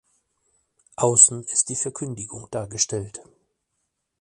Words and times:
Außen 0.95 1.43
ist 1.43 1.69
die 1.69 1.75
Verkündigung 1.75 2.47
dargestellt. 2.49 3.21